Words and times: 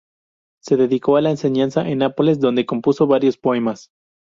Se 0.63 0.77
dedicó 0.77 1.17
a 1.17 1.21
la 1.21 1.29
enseñanza 1.29 1.87
en 1.87 1.99
Nápoles 1.99 2.39
donde 2.39 2.65
compuso 2.65 3.05
varios 3.05 3.37
poemas. 3.37 3.91